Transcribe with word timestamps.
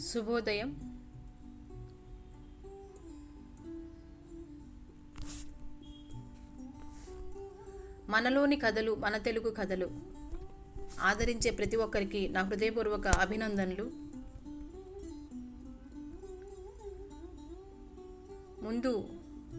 శుభోదయం. 0.00 0.96
మనలోని 8.08 8.56
కథలు 8.56 8.94
మన 8.94 9.18
తెలుగు 9.18 9.50
కథలు 9.50 9.90
ఆదరించే 11.00 11.50
ప్రతి 11.50 11.76
ఒక్కరికి 11.76 12.28
నా 12.28 12.42
హృదయపూర్వక 12.42 13.06
అభినందనలు. 13.06 13.90
ముందు 18.62 19.08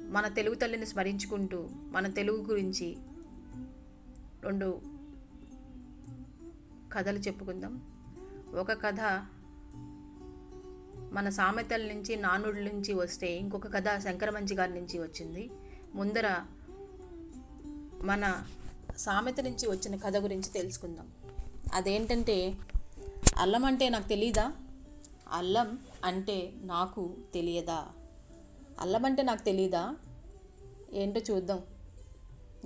మన 0.09 0.27
తెలుగు 0.27 0.55
తల్లిని 0.55 0.85
స్మరించుకుంటూ 0.85 1.69
మన 1.71 2.07
తెలుగు 2.07 2.43
గురించి 2.43 2.97
రెండు 4.43 4.81
కథలు 6.97 7.19
చెప్పుకుందాం. 7.19 7.81
ఒక 8.59 8.71
కథ 8.71 8.99
మన 11.11 11.29
సామెతల 11.29 11.81
నుంచి 11.81 12.15
నానుడి 12.15 12.63
నుంచి 12.63 12.93
వస్తే 12.93 13.37
ఇంకొక 13.37 13.73
కథ 13.73 13.99
శంకరమంచి 13.99 14.55
గారి 14.55 14.73
నుంచి 14.73 14.99
వచ్చింది. 14.99 15.51
ముందర 15.95 16.35
మన 18.01 18.43
సామెత 18.97 19.39
నుంచి 19.39 19.67
వచ్చిన 19.67 19.95
కథ 19.95 20.17
గురించి 20.17 20.49
తెలుసుకుందాం. 20.49 21.07
అదేంటంటే 21.73 22.57
అల్లం 23.37 23.65
అంటే 23.65 23.89
నాకు 23.89 24.07
తెలియదా 24.07 24.53
అల్లం 25.31 25.79
అంటే 26.05 26.53
నాకు 26.63 27.15
తెలియదా? 27.33 27.87
అల్లం 28.79 29.05
అంటే 29.05 29.23
నాకు 29.23 29.43
తెలియదా 29.43 29.95
ఏంటో 30.93 31.21
చూద్దాం. 31.33 31.61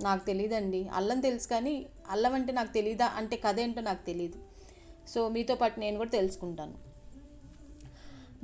నాకు 0.00 0.26
తెలియదండి 0.26 0.88
అల్లం 0.88 1.20
తెలుసు 1.20 1.48
కానీ 1.48 1.86
అల్లం 2.10 2.34
అంటే 2.34 2.52
నాకు 2.52 2.72
తెలియదా 2.72 3.06
అంటే 3.06 3.36
కథ 3.36 3.60
ఏంటో 3.60 3.80
నాకు 3.80 4.06
తెలియదు 4.06 4.38
సో 5.08 5.28
మీతో 5.28 5.54
పాటు 5.54 5.80
నేను 5.80 5.96
కూడా 5.96 6.10
తెలుసుకుంటాను. 6.10 6.74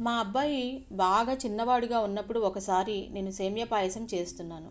మా 0.00 0.12
అబ్బాయి 0.12 0.84
బాగా 0.92 1.32
చిన్నవాడిగా 1.32 1.98
ఉన్నప్పుడు 1.98 2.40
ఒకసారి 2.40 3.08
నేను 3.10 3.30
సేమియా 3.30 3.66
పాయసం 3.66 4.08
చేస్తున్నాను. 4.14 4.70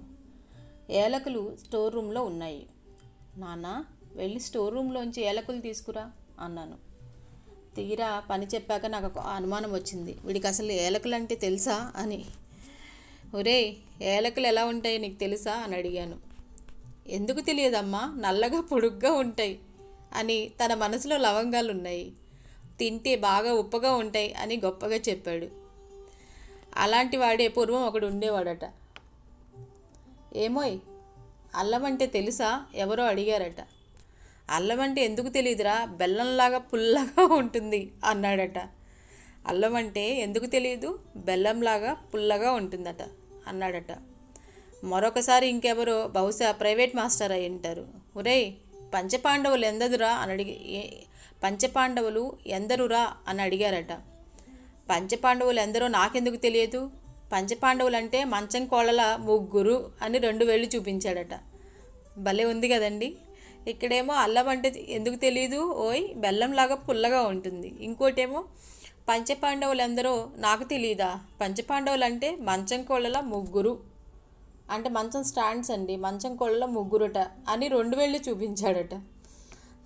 ఏలకులు 0.92 1.58
స్టోర్ 1.66 1.96
రూమ్లో 1.96 2.24
ఉన్నాయి. 2.24 2.68
నాన్న 3.38 3.86
వెళ్ళి 4.16 4.40
స్టోర్ 4.40 4.74
రూమ్లోంచి 4.74 5.24
ఏలకులు 5.24 5.62
తీసుకురా 5.62 6.12
అన్నాను. 6.40 6.78
తీరా 7.76 8.24
పని 8.30 8.46
చెప్పాక 8.46 8.86
నాకు 8.86 9.06
ఒక 9.06 9.20
అనుమానం 9.20 9.74
వచ్చింది. 9.74 10.18
వీడికి 10.26 10.48
అసలు 10.48 10.72
ఏలకులు 10.72 11.16
అంటే 11.16 11.36
తెలుసా? 11.36 11.92
అని. 11.96 12.26
ఒరే 13.36 13.78
ఏలకులు 14.02 14.48
ఎలా 14.48 14.66
ఉంటాయో 14.66 14.98
నీకు 14.98 15.20
తెలుసా? 15.20 15.54
అని 15.54 15.76
అడిగాను. 15.76 16.27
ఎందుకు 17.10 17.40
తెలియదమ్మా? 17.40 18.14
నల్లగా 18.18 18.62
పొడుగ్గా 18.62 19.12
ఉంటాయి 19.12 19.60
అని 20.14 20.50
తన 20.50 20.74
మనసులో 20.74 21.18
లవంగాలు 21.18 21.72
ఉన్నాయి. 21.72 22.12
తింటే 22.80 23.16
బాగా 23.16 23.54
ఉప్పగా 23.54 23.96
ఉంటాయి 23.96 24.34
అని 24.34 24.62
గొప్పగా 24.66 24.96
చెప్పాడు. 24.96 25.48
అలాంటి 26.78 27.18
వాడే 27.18 27.48
పూర్వం 27.48 27.82
ఒకడు 27.82 28.08
ఉండేవాడట. 28.08 28.74
ఏమోయ్ 30.36 30.80
అల్లం 31.56 31.86
అంటే 31.86 32.06
తెలుసా? 32.06 32.66
ఎవరో 32.76 33.04
అడిగారట. 33.04 33.68
అల్లం 34.50 34.82
అంటే 34.82 35.02
ఎందుకు 35.02 35.30
తెలియదురా? 35.30 35.86
బెల్లంలాగా 35.86 36.58
పుల్లగా 36.58 37.34
ఉంటుంది 37.34 37.92
అన్నాడట. 38.06 38.60
అల్లం 39.48 39.76
అంటే 39.76 40.16
ఎందుకు 40.22 40.46
తెలియదు? 40.46 41.00
బెల్లంలాగా 41.16 41.94
పుల్లగా 41.94 42.52
ఉంటుందట 42.52 43.02
అన్నాడట. 43.48 44.17
మరొకసారి 44.84 45.48
ఇంకెవరో 45.48 46.08
బహుశా 46.08 46.52
ప్రైవేట్ 46.52 46.96
మాస్టర్ 46.96 47.32
అయి 47.32 47.50
ఉంటారు. 47.50 47.88
ఒరేయ్ 48.18 48.54
పంచపాండవులు 48.94 49.66
ఎందదురా 49.66 50.10
అని 50.10 50.32
అడిగి 50.32 50.90
పంచపాండవులు 51.44 52.32
ఎందరురా 52.48 53.14
అని 53.28 53.42
అడిగారట. 53.42 53.94
పంచపాండవులు 54.90 55.60
ఎందరో 55.60 55.88
నాకెందుకు 55.88 56.36
తెలియదు? 56.36 56.90
పంచపాండవులు 57.34 57.96
అంటే 57.96 58.24
మంచం 58.24 58.66
కోళ్ళల 58.66 59.18
ముగ్గురు 59.20 59.92
అని 60.02 60.18
రెండు 60.18 60.46
వేళ్ళు 60.46 60.68
చూపించాడట. 60.68 61.40
భలే 62.18 62.44
ఉంది 62.44 62.70
కదండి. 62.70 63.16
ఇక్కడేమో 63.68 64.14
అల్లం 64.14 64.48
అంటే 64.48 64.86
ఎందుకు 64.90 65.16
తెలియదు 65.16 65.74
ఓయ్ 65.74 66.14
బెల్లంలాగా 66.16 66.76
పుల్లగా 66.76 67.22
ఉంటుంది. 67.22 67.74
ఇంకోటేమో 67.82 68.44
పంచపాండవులు 69.10 69.82
ఎందరో 69.82 70.30
నాకు 70.38 70.64
తెలియదా 70.64 71.20
పంచపాండవులు 71.42 72.06
అంటే 72.06 72.36
మంచం 72.36 72.84
కోళ్ళల 72.84 73.20
ముగ్గురు 73.20 73.97
అంటే 74.72 74.90
మంచం 74.90 75.24
స్టాండ్స్ 75.24 75.72
అండి. 75.72 75.96
మంచం 75.96 76.36
కోళ్ళ 76.36 76.66
ముగ్గురుట 76.66 77.18
అని 77.50 77.68
రెండు 77.68 77.98
వేళ్ళు 77.98 78.20
చూపించాడట. 78.30 78.96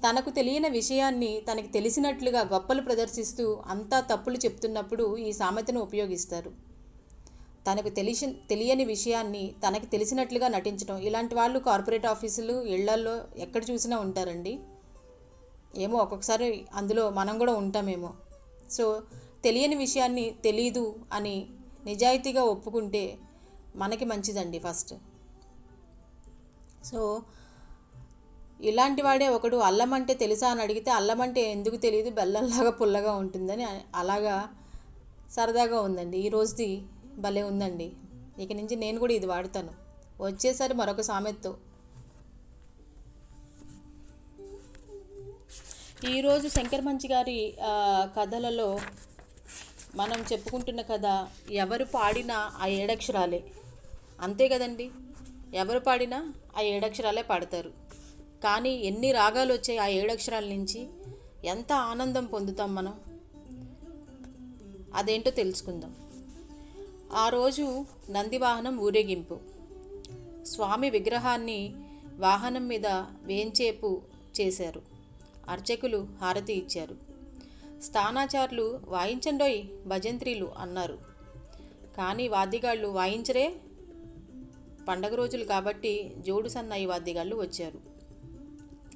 తనకు 0.03 0.29
తెలియని 0.29 0.69
విషయాన్ని 0.69 1.41
తనకి 1.51 1.67
తెలిసినట్లుగా 1.67 2.41
గొప్పలు 2.41 2.81
ప్రదర్శిస్తూ 2.81 3.63
అంతా 3.67 3.99
తప్పులు 3.99 4.37
చెప్తున్నప్పుడు 4.37 5.17
ఈ 5.17 5.31
సామెతను 5.31 5.81
ఉపయోగిస్తారు. 5.81 6.51
తనకు 7.67 7.89
తెలిసి 7.89 8.27
తెలియని 8.49 8.85
విషయాన్ని 8.85 9.53
తనకి 9.67 9.85
తెలిసినట్లుగా 9.85 10.47
నటించడం 10.47 10.97
ఇలాంటి 10.97 11.35
వాళ్ళు 11.35 11.59
కార్పొరేట్ 11.59 12.05
ఆఫీసులు 12.05 12.61
ఇళ్ళల్లో 12.61 13.21
ఎక్కడ 13.37 13.61
చూసినా 13.71 13.99
ఉంటారండి. 13.99 14.59
ఏమో 15.77 15.97
ఒక్కొక్కసారి 15.97 16.65
అందులో 16.75 17.09
మనం 17.09 17.37
కూడా 17.37 17.53
ఉంటామేమో. 17.53 18.13
సో 18.71 19.01
తెలియని 19.43 19.75
విషయాన్ని 19.75 20.35
తెలీదు 20.43 20.95
అని 21.13 21.47
నిజాయితీగా 21.85 22.43
ఒప్పుకుంటే 22.43 23.17
మనకి 23.75 24.05
మంచిదండి 24.05 24.59
ఫస్ట్. 24.59 24.93
సో 26.89 26.99
ఇలాంటి 28.69 29.01
వాడే 29.01 29.27
ఒకడు 29.35 29.57
అల్లం 29.67 29.93
అంటే 29.97 30.13
తెలుసా 30.13 30.47
అని 30.53 30.61
అడిగితే 30.61 30.89
అల్లం 30.91 31.19
అంటే 31.21 31.41
ఎందుకు 31.51 31.77
తెలియదు 31.85 32.09
బెల్లంలాగా 32.19 32.71
పుల్లగా 32.79 33.13
ఉంటుందని 33.21 33.65
అలాగా 34.01 34.35
సరదాగా 35.35 35.79
ఉందండి. 35.81 36.17
ఈ 36.25 36.29
రోజుది 36.29 36.69
భలే 37.25 37.43
ఉందండి. 37.43 37.87
ఇక 38.43 38.51
నుంచి 38.59 38.75
నేను 38.83 38.97
కూడా 38.99 39.13
ఇది 39.19 39.27
వాడతాను. 39.33 39.73
వచ్చేసరి 40.23 40.73
మరొక 40.73 41.01
సామెతో 41.01 41.51
ఈరోజు 46.11 46.47
శంకర్ 46.47 46.83
మంచి 46.85 47.07
గారి 47.13 47.39
కథలలో 48.17 48.69
మనం 49.95 50.21
చెప్పుకుంటున్న 50.21 50.81
కథ 50.81 51.27
ఎవరు 51.51 51.85
పాడినా 51.85 52.51
ఆ 52.59 52.65
ఏడక్షరాలే. 52.65 53.43
అంతే 54.21 54.47
కదండి? 54.47 54.91
ఎవరు 55.53 55.79
పాడినా 55.79 56.33
ఆ 56.57 56.61
ఏడక్షరాలే 56.61 57.21
పాడతారు. 57.21 57.69
కానీ 58.43 58.69
ఎన్ని 58.69 59.11
రాగాలు 59.11 59.53
వచ్చాయి 59.53 59.77
ఆ 59.77 59.87
ఏడక్షరాల 59.87 60.45
నుంచి? 60.45 60.87
ఎంత 61.43 61.73
ఆనందం 61.73 62.25
పొందుతాం 62.25 62.75
మనం? 62.75 62.99
అదేంటో 64.95 65.31
తెలుసుకుందాం. 65.31 65.95
ఆ 67.13 67.29
రోజు 67.29 67.85
నంది 68.09 68.37
వాహనం 68.37 68.77
ఊరేగింపు. 68.77 69.39
స్వామి 70.43 70.89
విగ్రహాన్ని 70.89 71.75
వాహనం 72.17 72.67
మీద 72.67 72.87
వేంచేపు 73.23 74.01
చేశారు. 74.41 74.81
అర్చకులు 75.49 76.07
హారతి 76.21 76.53
ఇచ్చారు. 76.53 77.10
స్థానాచారులు 77.81 78.79
వాయించండోయ్ 78.87 79.63
భజంత్రీలు 79.85 80.51
అన్నారు. 80.57 80.99
కానీ 81.97 82.27
వాద్యగాళ్ళు 82.27 82.87
వాయించరే 82.87 83.55
పండగ 84.87 85.15
రోజులు 85.15 85.43
కాబట్టి 85.43 86.11
జోడు 86.17 86.47
సన్నాయి 86.47 86.85
వాద్యగాళ్ళు 86.85 87.35
వచ్చారు. 87.35 87.79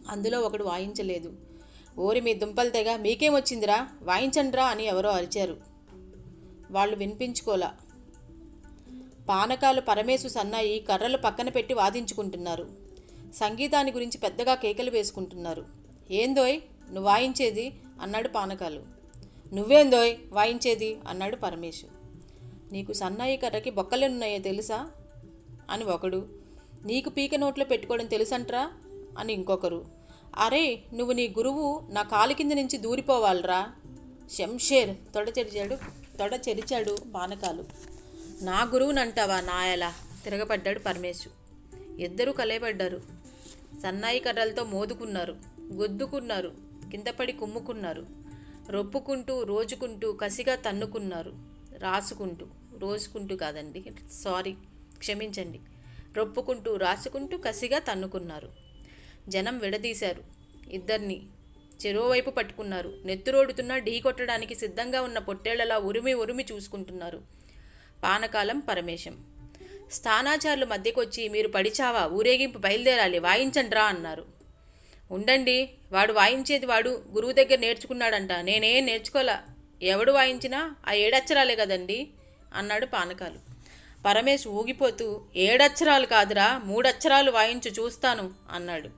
అందులో 0.09 0.41
ఒకడు 0.41 0.63
వాయించలేదు. 0.63 1.33
ఓరి 1.97 2.21
మీ 2.21 2.33
దుంపలు 2.33 2.69
తెగ 2.69 2.95
మీకేం 2.95 3.35
వచ్చిందిరా? 3.35 3.89
అని 4.65 4.83
ఎవరో 4.83 5.09
అరిచారు. 5.09 5.57
వాళ్ళు 6.71 6.95
వినిపించుకోలా. 6.95 7.73
పానకాలు 9.29 9.81
పరమేశు 9.81 10.27
సన్నాయి 10.27 10.79
కర్రలు 10.79 11.17
పక్కన 11.17 11.49
పెట్టి 11.49 11.73
వాదించుకుంటున్నారు. 11.73 12.67
సంగీతాన్ని 13.33 13.93
గురించి 13.93 14.17
పెద్దగా 14.17 14.55
కేకలు 14.55 14.91
వేసుకుంటున్నారు. 14.91 15.65
ఏందోయ్ 16.11 16.61
నువ్వు 16.87 17.03
వాయించేది 17.03 17.73
అన్నాడు 18.01 18.27
పానకాలు. 18.27 18.83
నువ్వేందోయ్? 19.55 20.17
వాయించేది? 20.31 20.97
అన్నాడు 21.07 21.35
పరమేశు. 21.35 21.87
నీకు 22.71 22.93
సన్నాయి 22.93 23.37
కర్రకి 23.37 23.69
బొక్కలేనున్నాయో 23.69 24.37
తెలుసా? 24.37 24.89
అని 25.69 25.83
ఒకడు. 25.83 26.29
నీకు 26.85 27.09
పీక 27.09 27.35
నోట్లో 27.35 27.65
పెట్టుకోవడం 27.65 28.05
తెలుసంట్రా? 28.05 28.71
అని 29.17 29.33
ఇంకొకరు. 29.33 29.85
అరే 30.35 30.83
నువ్వు 30.93 31.13
నీ 31.13 31.27
గురువు 31.27 31.87
నా 31.89 32.03
కాలు 32.03 32.33
కింద 32.33 32.51
నుంచి 32.51 32.77
దూరిపోవాలరా. 32.77 33.71
శంషేర్ 34.31 34.97
తొడ 35.15 35.29
చెరిచాడు 35.39 35.75
తొడ 36.17 36.39
చెరిచాడు 36.49 36.97
పానకాలు. 37.15 37.63
నా 38.41 38.63
గురువునంటావా 38.63 39.41
నాయలా? 39.41 39.93
తిరగబడ్డాడు 40.23 40.79
పరమేశు. 40.79 41.29
ఇద్దరూ 41.99 42.31
కలయబడ్డారు. 42.31 43.01
సన్నాయి 43.83 44.19
కర్రలతో 44.19 44.63
మోదుకున్నారు 44.63 45.35
గొద్దుకున్నారు. 45.73 46.64
కిందపడి 46.91 47.31
కుమ్ముకున్నారు. 47.31 48.05
రొప్పుకుంటూ 48.69 49.43
రోజుకుంటూ 49.43 50.13
కసిగా 50.13 50.55
తన్నుకున్నారు. 50.55 51.33
రాసుకుంటూ 51.77 52.47
రోజుకుంటూ 52.79 53.35
కాదండి. 53.35 53.83
సారీ 54.11 54.55
క్షమించండి. 54.97 55.59
రొప్పుకుంటూ 56.17 56.75
రాసుకుంటూ 56.75 57.37
కసిగా 57.37 57.79
తన్నుకున్నారు. 57.79 58.49
జనం 59.27 59.59
విడదీశారు. 59.59 60.23
ఇద్దరిని 60.69 61.21
చెరోవైపు 61.85 62.29
పట్టుకున్నారు. 62.29 62.93
నెత్తురోడుతున్న 63.05 63.77
ఢీ 63.77 63.99
కొట్టడానికి 63.99 64.55
సిద్ధంగా 64.55 65.01
ఉన్న 65.01 65.19
పొట్టేళ్ళలా 65.19 65.77
ఉరిమి 65.77 66.13
ఉరిమి 66.13 66.45
చూసుకుంటున్నారు. 66.51 67.21
పానకాలం 68.03 68.59
పరమేశం. 68.59 69.25
స్థానాచారులు 69.91 70.65
మధ్యకొచ్చి 70.65 71.29
మీరు 71.29 71.47
పడిచావా? 71.47 72.05
ఊరేగింపు 72.05 72.57
బయలుదేరాలి. 72.57 73.19
వాయించండ్రా 73.19 73.83
అన్నారు. 73.83 74.34
ఉండండి 75.11 75.69
వాడు 75.91 76.13
వాయించేది 76.13 76.65
వాడు 76.65 77.03
గురువు 77.13 77.31
దగ్గర 77.31 77.59
నేర్చుకున్నాడంట. 77.59 78.31
నేనేం 78.31 78.85
నేర్చుకోలే 78.85 79.35
ఎవడు 79.81 80.11
వాయించినా 80.11 80.75
ఆ 80.87 80.93
ఏడచ్చరాలే 80.93 81.55
కదండి? 81.55 82.07
అన్నాడు 82.53 82.85
పానకాలు. 82.85 83.55
పరమేశ్ 84.05 84.47
ఊగిపోతూ 84.47 85.21
ఏడచ్చరాలు 85.35 86.05
కాదురా 86.05 86.61
మూడచ్చరాలు 86.65 87.31
వాయించు 87.31 87.71
చూస్తాను 87.71 88.33
అన్నాడు. 88.51 88.89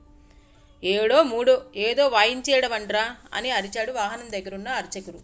ఏడో 0.83 1.23
మూడో 1.23 1.63
ఏదో 1.75 2.07
వాయించేయడమండ్రా 2.07 3.15
అని 3.33 3.51
అరిచాడు 3.51 3.91
వాహనం 3.91 4.31
దగ్గరున్న 4.31 4.67
అర్చకుడు. 4.67 5.19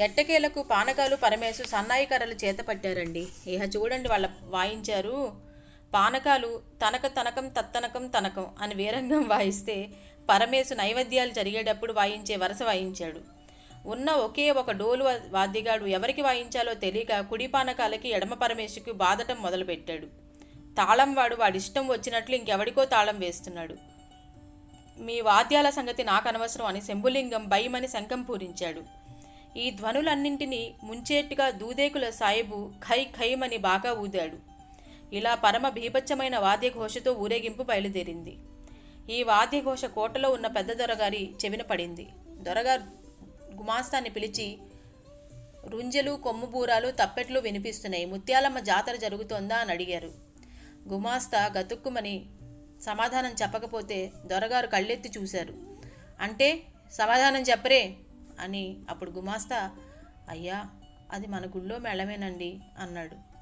ఎట్టకేలకు 0.00 0.62
పానకాలు 0.62 1.16
పరమేశు 1.16 1.62
సన్నాయి 1.62 2.06
కర్రలు 2.06 2.34
చేత 2.34 2.58
పట్టారండి. 2.58 3.26
ఇహ 3.46 3.62
చూడండి 3.62 4.08
వాళ్ళ 4.08 4.28
వాయించారు. 4.42 5.32
పానకాలు 5.94 6.60
తనక 6.86 7.06
తనకం 7.06 7.48
తత్తనకం 7.48 8.06
తనకం 8.06 8.46
అని 8.60 8.74
వీరంగం 8.74 9.28
వాయిస్తే 9.28 9.88
పరమేశు 10.30 10.74
నైవేద్యాలు 10.74 11.30
జరిగేటప్పుడు 11.30 11.92
వాయించే 11.92 12.36
వరస 12.36 12.62
వాయించాడు. 12.62 13.20
ఉన్న 13.88 14.10
ఒకే 14.10 14.50
ఒక 14.50 14.70
డోలు 14.70 15.04
వాద్యగాడు 15.30 15.84
ఎవరికి 15.84 16.22
వాయించాలో 16.22 16.74
తెలియక 16.74 17.20
కుడి 17.20 17.46
పానకాలకి 17.46 18.08
ఎడమ 18.08 18.34
పరమేశుకి 18.34 18.92
బాధటం 18.92 19.42
మొదలుపెట్టాడు. 19.42 20.06
తాళం 20.74 21.14
వాడు 21.14 21.36
వాడిష్టం 21.36 21.88
వచ్చినట్లు 21.88 22.34
ఇంకెవడికో 22.36 22.84
తాళం 22.84 23.18
వేస్తున్నాడు. 23.18 23.76
మీ 24.98 25.20
వాద్యాల 25.20 25.70
సంగతి 25.70 26.04
నాకు 26.04 26.28
అనవసరం 26.28 26.66
అని 26.66 26.80
శంభులింగం 26.80 27.44
భయమని 27.44 27.88
శంఖం 27.88 28.22
పూరించాడు. 28.22 28.82
ఈ 29.58 29.70
ధ్వనులన్నింటినీ 29.70 30.74
ముంచేట్టుగా 30.84 31.50
దూదేకుల 31.50 32.10
సాయిబు 32.10 32.72
ఖై 32.78 33.04
ఖైమని 33.04 33.56
బాగా 33.56 33.92
ఊదాడు. 33.92 34.53
ఇలా 35.14 35.34
పరమ 35.34 35.68
భీభత్సమైన 35.68 36.38
వాద్యఘోషతో 36.38 37.12
ఊరేగింపు 37.12 37.62
బయలుదేరింది. 37.62 38.38
ఈ 39.10 39.22
వాద్యఘోష 39.22 39.84
కోటలో 39.84 40.30
ఉన్న 40.30 40.46
పెద్ద 40.46 40.72
దొరగారి 40.72 41.34
చెవిన 41.44 41.62
పడింది. 41.62 42.08
దొరగారు 42.28 42.80
గుమాస్తాన్ని 43.56 44.10
పిలిచి 44.10 44.58
రుంజలు 45.66 46.12
కొమ్ముబూరాలు 46.12 46.90
తప్పెట్లు 46.90 47.40
వినిపిస్తున్నాయి. 47.40 48.04
ముత్యాలమ్మ 48.04 48.58
జాతర 48.58 48.96
జరుగుతోందా? 48.96 49.56
అని 49.56 49.70
అడిగారు. 49.70 50.12
గుమాస్తా 50.88 51.46
గతుక్కుమని 51.46 52.26
సమాధానం 52.82 53.34
చెప్పకపోతే 53.42 54.12
దొరగారు 54.26 54.66
కళ్ళెత్తి 54.66 55.10
చూశారు. 55.18 55.54
అంటే 56.20 56.62
సమాధానం 56.92 57.40
చెప్పరే? 57.40 57.94
అని 58.40 58.76
అప్పుడు 58.90 59.10
గుమాస్తా 59.10 59.70
అయ్యా 60.28 60.64
అది 61.12 61.26
మన 61.26 61.46
గుళ్ళో 61.46 61.78
మేళమేనండి 61.78 62.58
అన్నాడు. 62.78 63.33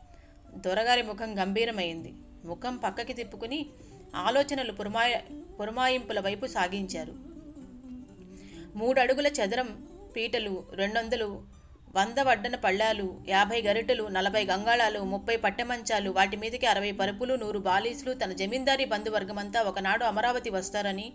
దొరగారి 0.57 1.03
ముఖం 1.03 1.39
గంభీరమైంది. 1.39 2.15
ముఖం 2.45 2.77
పక్కకి 2.77 3.13
తిప్పుకుని 3.13 3.67
ఆలోచనలు 4.15 4.73
పురమాయ 4.73 5.21
పురమాయింపుల 5.61 6.21
వైపు 6.21 6.47
సాగించారు. 6.47 7.13
మూడు 8.77 9.01
అడుగుల 9.01 9.27
చదరం 9.27 9.87
పీటలు 10.17 10.65
రెండొందలు 10.73 11.43
వంద 11.97 12.19
వడ్డన 12.21 12.55
పళ్ళాలు 12.55 13.21
యాభై 13.29 13.63
గరిటెలు 13.63 14.05
నలభై 14.05 14.45
గంగాళాలు 14.45 15.01
ముప్పై 15.01 15.37
పట్టెమంచాలు 15.37 16.11
వాటి 16.11 16.37
మీదకి 16.37 16.67
అరవై 16.67 16.93
పరుపులు 16.93 17.35
నూరు 17.35 17.59
బాలీసులు 17.59 18.13
తన 18.13 18.33
జమీందారీ 18.33 18.85
బంధువర్గమంతా 18.85 19.63
ఒకనాడు 19.63 20.05
అమరావతి 20.05 20.51
వస్తారని 20.51 21.13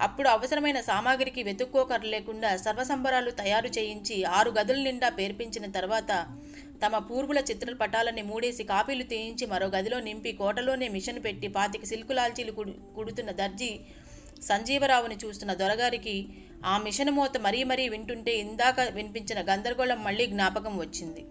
అప్పుడు 0.00 0.28
అవసరమైన 0.28 0.80
సామాగ్రికి 0.80 1.42
వెతుక్కోకర 1.42 2.00
లేకుండా 2.04 2.56
సర్వసంబరాలు 2.56 3.30
తయారు 3.30 3.66
చేయించి 3.66 4.24
ఆరు 4.24 4.50
గదుల 4.50 4.82
నిండా 4.82 5.08
పేర్పించిన 5.08 5.70
తర్వాత 5.70 6.26
తమ 6.86 6.98
పూర్వుల 6.98 7.38
చిత్రపటాలని 7.38 8.22
మూడేసి 8.22 8.64
కాపీలు 8.64 9.02
తీయించి 9.02 9.46
మరో 9.46 9.66
గదిలో 9.66 10.00
నింపి 10.00 10.32
కోటలోనే 10.32 10.88
మిషన్ 10.88 11.24
పెట్టి 11.24 11.48
పాతికి 11.48 11.86
సిల్కు 11.86 12.12
లాల్చీలు 12.12 12.52
కుడుతున్న 12.96 13.30
దర్జీ 13.30 13.80
సంజీవరావుని 14.42 15.16
చూస్తున్న 15.24 15.54
దొరగారికి 15.54 16.26
ఆ 16.64 16.78
మిషన్ 16.78 17.10
మూత 17.10 17.38
మరీ 17.38 17.64
మరీ 17.64 17.88
వింటుంటే 17.88 18.36
ఇందాక 18.36 18.80
వినిపించిన 18.80 19.40
గందరగోళం 19.40 20.04
మళ్ళీ 20.04 20.26
జ్ఞాపకం 20.26 20.78
వచ్చింది. 20.78 21.24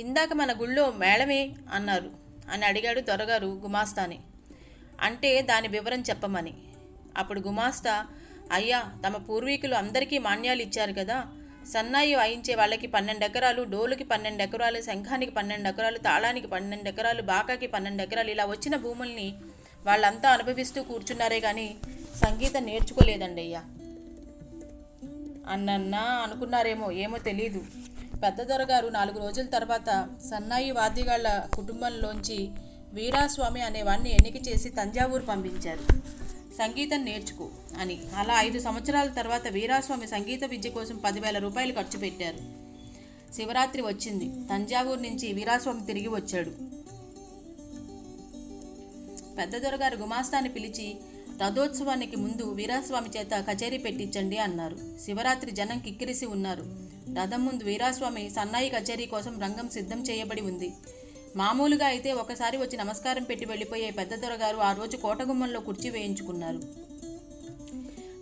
ఇందాక 0.00 0.32
మన 0.32 0.52
గుళ్ళో 0.52 0.92
మేళమే 0.96 1.50
అన్నారు 1.72 2.10
అని 2.50 2.64
అడిగాడు 2.64 3.00
దొరగారు 3.00 3.46
గుమాస్తాని. 3.46 4.18
అంటే 5.00 5.42
దాని 5.42 5.68
వివరం 5.68 6.00
చెప్పమని. 6.00 6.54
అప్పుడు 7.16 7.40
గుమాస్తా 7.40 8.06
అయ్యా 8.52 8.92
తమ 9.06 9.16
పూర్వీకులు 9.16 9.74
అందరికీ 9.74 10.18
మాన్యాలు 10.18 10.62
ఇచ్చారు 10.62 10.92
కదా. 10.92 11.26
సన్నాయి 11.72 12.14
వాయించే 12.14 12.54
వాళ్ళకి 12.54 12.86
పన్నెండు 12.86 13.24
ఎకరాలు 13.24 13.62
డోలుకి 13.62 14.04
పన్నెండు 14.04 14.42
ఎకరాలు 14.42 14.82
శంఖానికి 14.82 15.32
పన్నెండు 15.32 15.68
ఎకరాలు 15.68 15.98
తాళానికి 15.98 16.46
పన్నెండు 16.46 16.88
ఎకరాలు 16.88 17.22
బాకాకి 17.22 17.66
పన్నెండు 17.66 18.02
ఎకరాలు 18.02 18.30
ఇలా 18.30 18.44
వచ్చిన 18.44 18.76
భూముల్ని 18.76 19.34
వాళ్ళంతా 19.86 20.30
అనుభవిస్తూ 20.30 20.82
కూర్చున్నారే 20.82 21.40
కానీ 21.40 21.76
సంగీతం 22.16 22.64
నేర్చుకోలేదండి 22.64 23.40
అయ్యా. 23.40 23.62
అన్నన్నా 25.48 25.98
అనుకున్నారేమో 25.98 26.90
ఏమో 26.92 27.18
తెలీదు. 27.18 27.60
పెద్ద 28.22 28.42
దొరగారు 28.42 28.88
నాలుగు 28.88 29.18
రోజుల 29.18 29.46
తర్వాత 29.46 30.08
సన్నాయి 30.30 30.70
వాద్యగాళ్ళ 30.70 31.46
కుటుంబంలోంచి 31.54 32.50
వీరాస్వామి 32.92 33.60
అనేవాడిని 33.60 34.10
ఎన్నిక 34.10 34.48
చేసి 34.48 34.70
తంజావూరు 34.70 35.22
పంపించారు. 35.22 35.84
సంగీతం 36.58 37.04
నేర్చుకో 37.04 37.48
అని. 37.78 38.00
అలా 38.16 38.42
ఐదు 38.42 38.58
సంవత్సరాల 38.58 39.08
తర్వాత 39.08 39.48
వీరాస్వామి 39.48 40.06
సంగీత 40.06 40.44
విద్య 40.44 40.70
కోసం 40.70 40.96
పదివేల 40.96 41.38
రూపాయలు 41.38 41.72
ఖర్చు 41.72 41.98
పెట్టారు. 41.98 42.38
శివరాత్రి 43.34 43.82
వచ్చింది. 43.82 44.48
తంజావూరు 44.50 45.00
నుంచి 45.00 45.32
వీరాస్వామి 45.32 45.86
తిరిగి 45.86 46.08
వచ్చాడు. 46.08 46.50
పెద్ద 49.36 49.56
దొరగారు 49.56 49.96
గుమాస్తాని 49.96 50.48
పిలిచి 50.48 50.96
రథోత్సవానికి 51.42 52.16
ముందు 52.16 52.52
వీరాస్వామి 52.52 53.08
చేత 53.18 53.30
కచేరీ 53.30 53.78
పెట్టించండి 53.78 54.38
అన్నారు. 54.38 54.78
శివరాత్రి 55.04 55.50
జనం 55.50 55.78
కిక్కిరిసి 55.78 56.26
ఉన్నారు. 56.26 56.64
రథం 57.20 57.44
ముందు 57.44 57.64
వీరాస్వామి 57.64 58.30
సన్నాయి 58.30 58.70
కచేరీ 58.70 59.06
కోసం 59.06 59.40
రంగం 59.40 59.68
సిద్ధం 59.68 60.02
చేయబడి 60.02 60.40
ఉంది. 60.40 60.72
మామూలుగా 61.36 61.86
అయితే 61.86 62.12
ఒకసారి 62.12 62.56
వచ్చి 62.56 62.76
నమస్కారం 62.76 63.22
పెట్టి 63.22 63.44
వెళ్ళిపోయే 63.44 63.90
పెద్ద 63.90 64.14
దొరగారు 64.14 64.56
ఆ 64.56 64.72
రోజు 64.72 64.96
కోటగుమ్మంలో 64.96 65.60
కుర్చీ 65.60 65.90
వేయించుకున్నారు. 65.90 66.60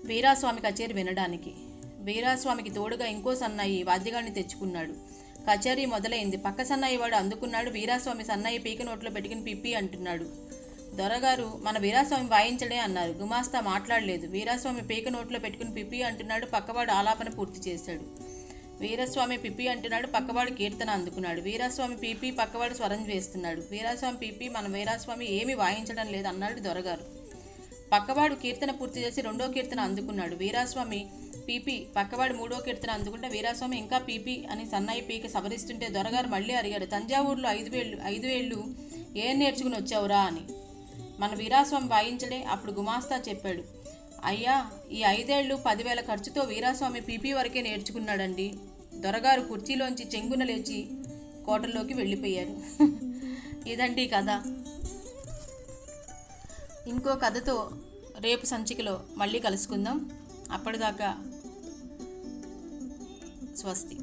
వీరాస్వామి 0.05 0.61
కచేరీ 0.61 0.95
వినడానికి. 0.95 1.53
వీరాస్వామికి 1.85 2.71
తోడుగా 2.71 3.07
ఇంకో 3.07 3.35
సన్నాయి 3.35 3.83
వాద్యగాన్ని 3.83 4.31
తెచ్చుకున్నాడు. 4.31 4.93
కచేరీ 5.51 5.85
మొదలైంది. 5.85 6.37
పక్క 6.37 6.63
సన్నాయి 6.63 6.97
వాడు 6.97 7.15
అందుకున్నాడు. 7.15 7.71
వీరాస్వామి 7.71 8.25
సన్నాయి 8.25 8.59
పీక 8.59 8.83
నోట్లో 8.83 9.11
పెట్టుకుని 9.11 9.45
పిప్పి 9.45 9.75
అంటున్నాడు. 9.75 10.27
దొరగారు 10.95 11.59
మన 11.63 11.79
వీరాస్వామి 11.79 12.29
వాయించడే 12.29 12.79
అన్నారు. 12.79 13.11
గుమాస్తా 13.11 13.61
మాట్లాడలేదు. 13.61 14.27
వీరాస్వామి 14.27 14.83
పీక 14.83 15.09
నోట్లో 15.09 15.39
పెట్టుకుని 15.39 15.75
పిప్పి 15.75 16.03
అంటున్నాడు. 16.03 16.47
పక్కవాడు 16.47 16.91
ఆలాపన 16.91 17.29
పూర్తి 17.29 17.71
చేశాడు. 17.71 18.28
వీరస్వామి 18.81 19.39
పిపి 19.39 19.69
అంటున్నాడు 19.69 20.07
పక్కవాడు 20.07 20.51
కీర్తన 20.51 20.91
అందుకున్నాడు. 20.91 21.41
వీరస్వామి 21.41 21.97
పీపీ 21.97 22.31
పక్కవాడు 22.31 22.75
స్వరం 22.75 23.05
వేస్తున్నాడు. 23.05 23.63
వీరాస్వామి 23.71 24.17
పీపీ 24.17 24.49
మన 24.49 24.69
వీరస్వామి 24.69 25.31
ఏమీ 25.31 25.55
వాయించడం 25.55 26.07
లేదు 26.07 26.29
అన్నాడు 26.29 26.61
దొరగారు. 26.61 27.01
పక్కవాడు 27.93 28.35
కీర్తన 28.35 28.71
పూర్తి 28.71 29.01
చేసి 29.01 29.21
రెండో 29.21 29.49
కీర్తన 29.49 29.81
అందుకున్నాడు. 29.81 30.35
వీరాస్వామి 30.35 31.07
పీపీ 31.49 31.87
పక్కవాడు 31.97 32.35
మూడో 32.35 32.57
కీర్తన 32.57 32.91
అందుకుంటే 32.91 33.29
వీరాస్వామి 33.29 33.79
ఇంకా 33.79 33.99
పీపీ 33.99 34.45
అని 34.51 34.67
సన్నాయి 34.67 35.01
పీకి 35.01 35.29
సవరిస్తుంటే 35.29 35.89
దొరగారు 35.89 36.27
మళ్ళీ 36.27 36.55
అడిగాడు 36.55 36.85
తంజావూరులో 36.85 37.49
ఐదు 37.49 37.71
వేళ్ళు 37.71 37.99
ఐదు 38.05 38.27
ఏళ్ళు 38.27 38.65
ఏం 39.17 39.39
నేర్చుకుని 39.39 39.77
వచ్చావురా? 39.77 40.21
అని. 40.21 40.41
మన 41.21 41.35
వీరాస్వామి 41.35 41.89
వాయించడే 41.89 42.45
అప్పుడు 42.45 42.73
గుమాస్తా 42.73 43.23
చెప్పాడు 43.29 43.78
అయ్యా 44.25 44.71
ఈ 44.93 45.05
ఐదేళ్ళు 45.05 45.55
పదివేల 45.67 46.01
ఖర్చుతో 46.01 46.43
వీరాస్వామి 46.43 47.01
పీపీ 47.01 47.33
వరకే 47.33 47.63
నేర్చుకున్నాడండి. 47.63 48.55
దొరగారు 48.95 49.41
కుర్చీలోంచి 49.41 50.09
చెంగున 50.15 50.45
లేచి 50.45 50.89
కోటల్లోకి 51.47 51.95
వెళ్ళిపోయారు. 51.95 52.83
ఇదండి 53.69 54.07
కథ. 54.07 54.29
ఇంకో 56.89 57.15
కథతో 57.15 57.71
రేపు 58.19 58.47
సంచికలో 58.47 59.01
మళ్ళీ 59.17 59.39
కలుసుకుందాం. 59.39 60.11
అప్పటిదాకా 60.53 61.17
స్వస్తి. 63.57 63.99